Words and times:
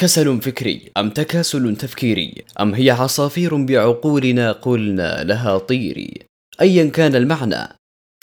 كسل 0.00 0.40
فكري 0.42 0.90
أم 0.96 1.10
تكاسل 1.10 1.76
تفكيري؟ 1.76 2.44
أم 2.60 2.74
هي 2.74 2.90
عصافير 2.90 3.64
بعقولنا 3.64 4.52
قلنا 4.52 5.24
لها 5.24 5.58
طيري؟ 5.58 6.14
أيا 6.60 6.90
كان 6.90 7.14
المعنى 7.14 7.68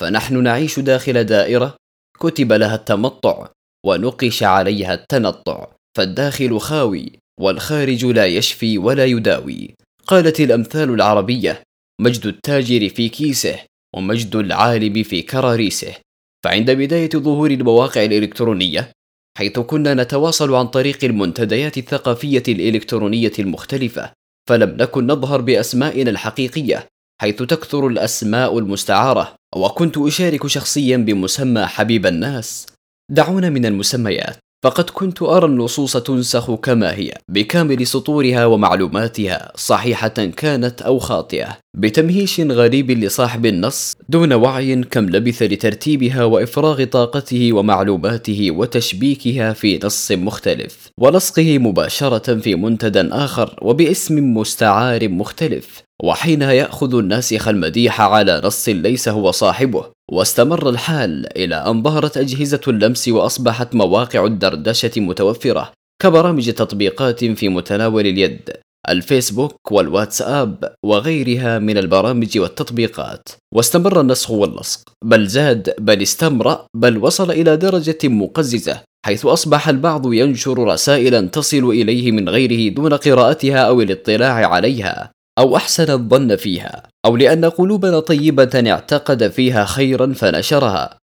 فنحن 0.01 0.43
نعيش 0.43 0.79
داخل 0.79 1.23
دائرة 1.23 1.75
كتب 2.19 2.53
لها 2.53 2.75
التمطع 2.75 3.47
ونقش 3.85 4.43
عليها 4.43 4.93
التنطع 4.93 5.67
فالداخل 5.97 6.59
خاوي 6.59 7.11
والخارج 7.39 8.05
لا 8.05 8.25
يشفي 8.25 8.77
ولا 8.77 9.05
يداوي. 9.05 9.75
قالت 10.07 10.39
الأمثال 10.39 10.89
العربية 10.89 11.63
مجد 12.01 12.25
التاجر 12.25 12.89
في 12.89 13.09
كيسه 13.09 13.59
ومجد 13.95 14.35
العالم 14.35 15.03
في 15.03 15.21
كراريسه. 15.21 15.95
فعند 16.43 16.71
بداية 16.71 17.09
ظهور 17.09 17.51
المواقع 17.51 18.03
الإلكترونية 18.03 18.91
حيث 19.37 19.59
كنا 19.59 19.93
نتواصل 19.93 20.53
عن 20.53 20.67
طريق 20.67 21.03
المنتديات 21.03 21.77
الثقافية 21.77 22.43
الإلكترونية 22.47 23.31
المختلفة 23.39 24.11
فلم 24.49 24.69
نكن 24.69 25.07
نظهر 25.07 25.41
بأسمائنا 25.41 26.09
الحقيقية 26.09 26.87
حيث 27.21 27.43
تكثر 27.43 27.87
الأسماء 27.87 28.59
المستعارة 28.59 29.35
وكنت 29.55 29.97
أشارك 29.97 30.47
شخصيا 30.47 30.97
بمسمى 30.97 31.65
حبيب 31.65 32.05
الناس. 32.05 32.65
دعونا 33.11 33.49
من 33.49 33.65
المسميات. 33.65 34.37
فقد 34.63 34.89
كنت 34.89 35.21
أرى 35.21 35.45
النصوص 35.45 35.97
تنسخ 35.97 36.51
كما 36.51 36.93
هي 36.95 37.13
بكامل 37.29 37.87
سطورها 37.87 38.45
ومعلوماتها 38.45 39.51
صحيحة 39.55 40.07
كانت 40.37 40.81
أو 40.81 40.99
خاطئة 40.99 41.57
بتمهيش 41.77 42.39
غريب 42.39 42.91
لصاحب 42.91 43.45
النص 43.45 43.95
دون 44.09 44.33
وعي 44.33 44.75
كم 44.83 45.09
لبث 45.09 45.41
لترتيبها 45.43 46.23
وإفراغ 46.23 46.83
طاقته 46.83 47.53
ومعلوماته 47.53 48.51
وتشبيكها 48.51 49.53
في 49.53 49.79
نص 49.83 50.11
مختلف. 50.11 50.82
ولصقه 50.99 51.57
مباشرة 51.57 52.39
في 52.39 52.55
منتدى 52.55 53.01
آخر 53.01 53.59
وباسم 53.61 54.37
مستعار 54.37 55.09
مختلف 55.09 55.83
وحينها 56.03 56.51
يأخذ 56.51 56.95
الناسخ 56.95 57.47
المديح 57.47 58.01
على 58.01 58.41
نص 58.43 58.69
ليس 58.69 59.09
هو 59.09 59.31
صاحبه. 59.31 59.85
واستمر 60.11 60.69
الحال 60.69 61.37
إلى 61.37 61.55
أن 61.55 61.83
ظهرت 61.83 62.17
أجهزة 62.17 62.61
اللمس 62.67 63.07
وأصبحت 63.07 63.75
مواقع 63.75 64.25
الدردشة 64.25 64.91
متوفرة 64.97 65.71
كبرامج 66.01 66.51
تطبيقات 66.51 67.25
في 67.25 67.49
متناول 67.49 68.07
اليد 68.07 68.49
الفيسبوك 68.89 69.71
والواتساب 69.71 70.73
وغيرها 70.85 71.59
من 71.59 71.77
البرامج 71.77 72.37
والتطبيقات. 72.37 73.29
واستمر 73.53 74.01
النسخ 74.01 74.31
واللصق 74.31 74.81
بل 75.05 75.27
زاد 75.27 75.73
بل 75.79 76.01
استمر 76.01 76.65
بل 76.75 76.97
وصل 76.97 77.31
إلى 77.31 77.57
درجة 77.57 77.97
مقززة. 78.03 78.81
حيث 79.05 79.25
أصبح 79.25 79.69
البعض 79.69 80.13
ينشر 80.13 80.67
رسائلا 80.67 81.21
تصل 81.21 81.69
إليه 81.69 82.11
من 82.11 82.29
غيره 82.29 82.73
دون 82.73 82.93
قراءتها 82.93 83.57
أو 83.57 83.81
الاطلاع 83.81 84.47
عليها 84.47 85.11
أو 85.39 85.55
أحسن 85.55 85.91
الظن 85.91 86.35
فيها 86.35 86.83
أو 87.05 87.17
لأن 87.17 87.45
قلوبنا 87.45 87.99
طيبة 87.99 88.71
اعتقد 88.71 89.27
فيها 89.27 89.65
خيرا 89.65 90.13
فنشرها. 90.13 90.97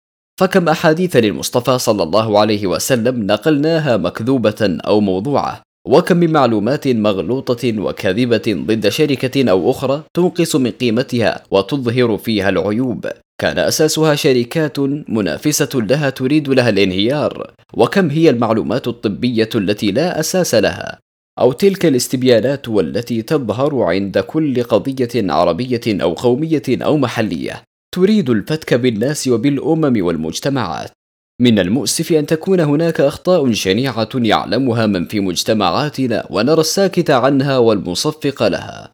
فكم 0.41 0.69
أحاديث 0.69 1.17
للمصطفى 1.17 1.79
صلى 1.79 2.03
الله 2.03 2.39
عليه 2.39 2.67
وسلم 2.67 3.27
نقلناها 3.27 3.97
مكذوبة 3.97 4.79
أو 4.87 5.01
موضوعة 5.01 5.63
وكم 5.89 6.17
من 6.17 6.33
معلومات 6.33 6.89
مغلوطة 6.89 7.81
وكاذبة 7.81 8.65
ضد 8.67 8.89
شركة 8.89 9.51
أو 9.51 9.71
أخرى 9.71 10.03
تنقص 10.15 10.57
من 10.57 10.71
قيمتها 10.71 11.43
وتظهر 11.51 12.19
فيها 12.19 12.49
العيوب. 12.49 13.07
كان 13.41 13.59
أساسها 13.59 14.15
شركات 14.15 14.79
منافسة 15.09 15.69
لها 15.75 16.11
تريد 16.11 16.49
لها 16.49 16.69
الانهيار 16.69 17.55
وكم 17.75 18.11
هي 18.11 18.31
المعلومات 18.31 18.89
الطبية 18.89 19.49
التي 19.55 19.91
لا 19.91 20.21
أساس 20.21 20.55
لها 20.55 20.99
أو 21.39 21.53
تلك 21.53 21.87
الاستبيانات 21.87 22.69
والتي 22.69 23.23
تظهر 23.23 23.83
عند 23.83 24.19
كل 24.19 24.63
قضية 24.63 25.33
عربية 25.33 25.81
أو 25.87 26.13
قومية 26.13 26.63
أو 26.69 26.97
محلية 26.97 27.63
تريد 27.95 28.31
الفتك 28.31 28.75
بالناس 28.75 29.29
وبالأمم 29.29 30.05
والمجتمعات. 30.05 30.91
من 31.41 31.59
المؤسف 31.59 32.13
أن 32.13 32.27
تكون 32.27 32.61
هناك 32.61 33.01
أخطاء 33.01 33.53
شنيعة 33.53 34.09
يعلمها 34.15 34.87
من 34.87 35.07
في 35.07 35.21
مجتمعاتنا 35.21 36.27
ونرى 36.31 36.61
الساكت 36.61 37.11
عنها 37.11 37.59
والمصفق 37.59 38.49
لها. 38.49 38.93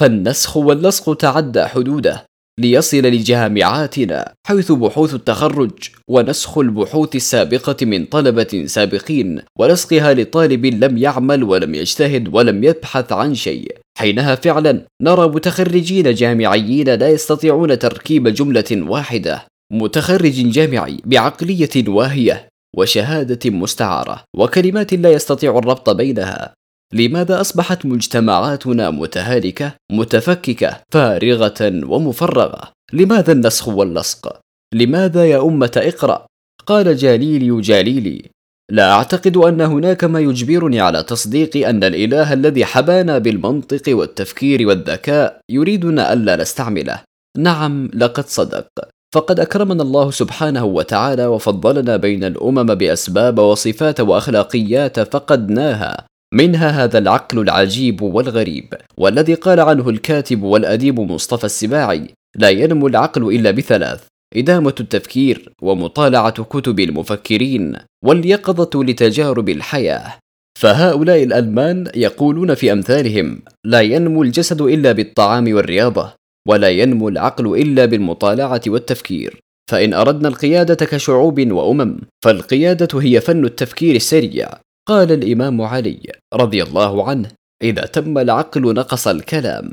فالنسخ 0.00 0.56
واللصق 0.56 1.16
تعدى 1.16 1.64
حدوده 1.64 2.27
ليصل 2.58 2.96
لجامعاتنا 3.02 4.32
حيث 4.46 4.72
بحوث 4.72 5.14
التخرج 5.14 5.70
ونسخ 6.08 6.58
البحوث 6.58 7.16
السابقة 7.16 7.86
من 7.86 8.04
طلبة 8.04 8.64
سابقين 8.66 9.40
ولصقها 9.58 10.14
لطالب 10.14 10.66
لم 10.66 10.98
يعمل 10.98 11.42
ولم 11.42 11.74
يجتهد 11.74 12.34
ولم 12.34 12.64
يبحث 12.64 13.12
عن 13.12 13.34
شيء. 13.34 13.76
حينها 13.98 14.34
فعلا 14.34 14.86
نرى 15.02 15.28
متخرجين 15.28 16.14
جامعيين 16.14 16.88
لا 16.88 17.08
يستطيعون 17.08 17.78
تركيب 17.78 18.28
جملة 18.28 18.64
واحدة. 18.72 19.46
متخرج 19.72 20.50
جامعي 20.50 20.98
بعقلية 21.04 21.88
واهية 21.88 22.48
وشهادة 22.76 23.50
مستعارة 23.50 24.24
وكلمات 24.36 24.94
لا 24.94 25.12
يستطيع 25.12 25.58
الربط 25.58 25.90
بينها. 25.90 26.54
لماذا 26.94 27.40
أصبحت 27.40 27.86
مجتمعاتنا 27.86 28.90
متهالكة 28.90 29.74
متفككة 29.92 30.80
فارغة 30.92 31.84
ومفرغة؟ 31.84 32.72
لماذا 32.92 33.32
النسخ 33.32 33.68
واللصق؟ 33.68 34.40
لماذا 34.74 35.26
يا 35.26 35.42
أمة 35.42 35.72
اقرأ؟ 35.76 36.26
قال 36.66 36.96
جاليلي 36.96 37.60
جاليلي 37.60 38.30
لا 38.70 38.92
أعتقد 38.92 39.36
أن 39.36 39.60
هناك 39.60 40.04
ما 40.04 40.20
يجبرني 40.20 40.80
على 40.80 41.02
تصديق 41.02 41.68
أن 41.68 41.84
الإله 41.84 42.32
الذي 42.32 42.64
حبانا 42.64 43.18
بالمنطق 43.18 43.82
والتفكير 43.88 44.68
والذكاء 44.68 45.40
يريدنا 45.50 46.12
ألا 46.12 46.36
نستعمله. 46.36 47.00
نعم 47.38 47.90
لقد 47.94 48.26
صدق. 48.26 48.68
فقد 49.14 49.40
أكرمنا 49.40 49.82
الله 49.82 50.10
سبحانه 50.10 50.64
وتعالى 50.64 51.26
وفضلنا 51.26 51.96
بين 51.96 52.24
الأمم 52.24 52.74
بأسباب 52.74 53.38
وصفات 53.38 54.00
وأخلاقيات 54.00 55.00
فقدناها. 55.00 56.06
منها 56.34 56.84
هذا 56.84 56.98
العقل 56.98 57.38
العجيب 57.38 58.02
والغريب 58.02 58.74
والذي 58.96 59.34
قال 59.34 59.60
عنه 59.60 59.88
الكاتب 59.88 60.42
والأديب 60.42 61.00
مصطفى 61.00 61.44
السباعي 61.44 62.06
لا 62.36 62.50
ينمو 62.50 62.86
العقل 62.86 63.34
إلا 63.34 63.50
بثلاث 63.50 64.04
إدامة 64.36 64.74
التفكير 64.80 65.52
ومطالعة 65.62 66.44
كتب 66.44 66.80
المفكرين 66.80 67.76
واليقظة 68.04 68.84
لتجارب 68.84 69.48
الحياة. 69.48 70.18
فهؤلاء 70.58 71.22
الألمان 71.22 71.90
يقولون 71.94 72.54
في 72.54 72.72
أمثالهم 72.72 73.42
لا 73.64 73.80
ينمو 73.80 74.22
الجسد 74.22 74.60
إلا 74.60 74.92
بالطعام 74.92 75.54
والرياضة 75.54 76.12
ولا 76.48 76.70
ينمو 76.70 77.08
العقل 77.08 77.60
إلا 77.60 77.84
بالمطالعة 77.84 78.60
والتفكير. 78.66 79.40
فإن 79.70 79.94
أردنا 79.94 80.28
القيادة 80.28 80.86
كشعوب 80.86 81.52
وأمم 81.52 81.98
فالقيادة 82.24 83.00
هي 83.00 83.20
فن 83.20 83.44
التفكير 83.44 83.96
السريع. 83.96 84.48
قال 84.88 85.12
الإمام 85.12 85.62
علي 85.62 86.00
رضي 86.34 86.62
الله 86.62 87.08
عنه 87.08 87.28
إذا 87.62 87.86
تم 87.86 88.18
العقل 88.18 88.74
نقص 88.74 89.08
الكلام. 89.08 89.72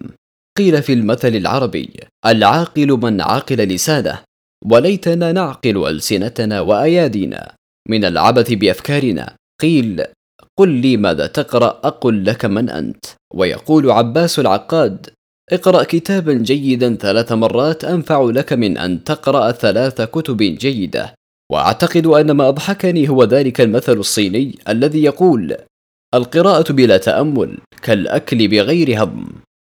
قيل 0.57 0.83
في 0.83 0.93
المثل 0.93 1.35
العربي 1.35 1.89
العاقل 2.25 2.87
من 2.87 3.21
عاقل 3.21 3.55
لسانه 3.55 4.19
وليتنا 4.65 5.31
نعقل 5.31 5.87
ألسنتنا 5.87 6.61
وأيادينا 6.61 7.55
من 7.89 8.05
العبث 8.05 8.53
بأفكارنا. 8.53 9.35
قيل 9.61 10.03
قل 10.57 10.69
لي 10.69 10.97
ماذا 10.97 11.27
تقرأ؟ 11.27 11.79
أقل 11.83 12.25
لك 12.25 12.45
من 12.45 12.69
أنت. 12.69 13.05
ويقول 13.33 13.91
عباس 13.91 14.39
العقاد 14.39 15.09
اقرأ 15.51 15.83
كتابا 15.83 16.33
جيدا 16.33 16.95
ثلاث 16.95 17.31
مرات 17.31 17.83
أنفع 17.83 18.23
لك 18.23 18.53
من 18.53 18.77
أن 18.77 19.03
تقرأ 19.03 19.51
ثلاث 19.51 20.01
كتب 20.01 20.37
جيدة. 20.37 21.13
وأعتقد 21.51 22.05
أن 22.05 22.31
ما 22.31 22.49
أضحكني 22.49 23.09
هو 23.09 23.23
ذلك 23.23 23.61
المثل 23.61 23.97
الصيني 23.97 24.59
الذي 24.69 25.03
يقول 25.03 25.57
القراءة 26.15 26.73
بلا 26.73 26.97
تأمل 26.97 27.57
كالأكل 27.81 28.47
بغير 28.47 29.03
هضم 29.03 29.25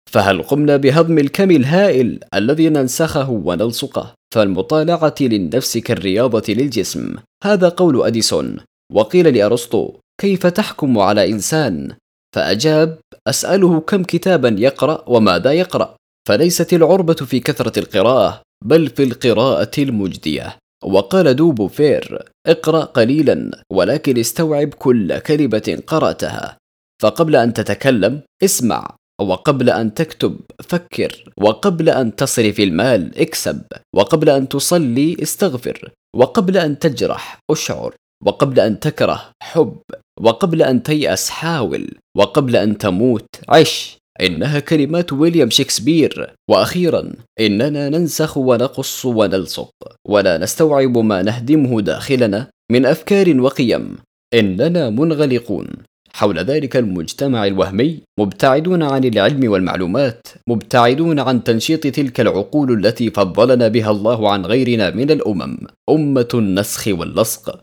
فهل 0.08 0.42
قمنا 0.42 0.76
بهضم 0.76 1.18
الكم 1.18 1.50
الهائل 1.50 2.20
الذي 2.34 2.68
ننسخه 2.68 3.30
ونلصقه؟ 3.30 4.14
فالمطالعة 4.34 5.14
للنفس 5.20 5.78
كالرياضة 5.78 6.42
للجسم. 6.48 7.16
هذا 7.44 7.68
قول 7.68 8.06
أديسون. 8.06 8.56
وقيل 8.92 9.34
لأرسطو 9.34 9.92
كيف 10.20 10.46
تحكم 10.46 10.98
على 10.98 11.30
إنسان؟ 11.30 11.96
فأجاب 12.34 12.98
أسأله 13.26 13.80
كم 13.80 14.02
كتابا 14.02 14.56
يقرأ 14.58 15.04
وماذا 15.06 15.52
يقرأ. 15.52 15.96
فليست 16.28 16.72
العربة 16.72 17.14
في 17.14 17.40
كثرة 17.40 17.78
القراءة 17.78 18.42
بل 18.64 18.88
في 18.88 19.02
القراءة 19.02 19.70
المجدية. 19.78 20.56
وقال 20.84 21.36
دوبو 21.36 21.68
فير 21.68 22.22
اقرأ 22.46 22.84
قليلا 22.84 23.62
ولكن 23.72 24.18
استوعب 24.18 24.74
كل 24.74 25.18
كلمة 25.18 25.82
قرأتها. 25.86 26.58
فقبل 27.02 27.36
أن 27.36 27.52
تتكلم 27.52 28.22
اسمع 28.44 28.96
وقبل 29.20 29.70
أن 29.70 29.94
تكتب 29.94 30.40
فكر 30.62 31.32
وقبل 31.40 31.88
أن 31.88 32.16
تصرف 32.16 32.60
المال 32.60 33.18
اكسب 33.18 33.62
وقبل 33.94 34.30
أن 34.30 34.48
تصلي 34.48 35.16
استغفر 35.22 35.90
وقبل 36.16 36.56
أن 36.56 36.78
تجرح 36.78 37.38
اشعر 37.50 37.94
وقبل 38.26 38.60
أن 38.60 38.80
تكره 38.80 39.30
حب 39.42 39.80
وقبل 40.20 40.62
أن 40.62 40.82
تيأس 40.82 41.30
حاول 41.30 41.98
وقبل 42.16 42.56
أن 42.56 42.78
تموت 42.78 43.26
عش. 43.48 43.97
إنها 44.20 44.58
كلمات 44.60 45.12
ويليام 45.12 45.50
شكسبير. 45.50 46.34
وأخيرا 46.50 47.12
إننا 47.40 47.88
ننسخ 47.88 48.36
ونقص 48.36 49.06
ونلصق 49.06 49.70
ولا 50.08 50.38
نستوعب 50.38 50.98
ما 50.98 51.22
نهدمه 51.22 51.80
داخلنا 51.80 52.50
من 52.72 52.86
أفكار 52.86 53.40
وقيم. 53.40 53.98
إننا 54.34 54.90
منغلقون. 54.90 55.66
حول 56.12 56.38
ذلك 56.38 56.76
المجتمع 56.76 57.46
الوهمي 57.46 58.00
مبتعدون 58.20 58.82
عن 58.82 59.04
العلم 59.04 59.50
والمعلومات 59.50 60.26
مبتعدون 60.48 61.18
عن 61.20 61.44
تنشيط 61.44 61.86
تلك 61.86 62.20
العقول 62.20 62.86
التي 62.86 63.10
فضلنا 63.10 63.68
بها 63.68 63.90
الله 63.90 64.32
عن 64.32 64.46
غيرنا 64.46 64.90
من 64.90 65.10
الأمم. 65.10 65.58
أمة 65.90 66.28
النسخ 66.34 66.88
واللصق. 66.88 67.60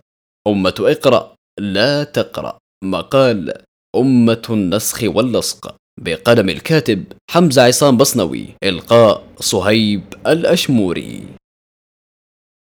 أمة 0.48 0.74
اقرأ 0.80 1.36
لا 1.60 2.04
تقرأ. 2.04 2.58
مقال 2.84 3.54
أمة 3.96 4.46
النسخ 4.50 5.04
واللصق. 5.04 5.76
بقلم 6.06 6.50
الكاتب 6.50 7.04
حمزة 7.32 7.62
عصام 7.64 7.98
بصنوي 7.98 8.46
إلقاء 8.64 9.24
صهيب 9.40 10.02
الأشموري. 10.28 11.24